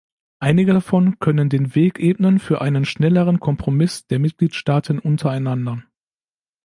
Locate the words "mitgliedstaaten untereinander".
4.17-5.83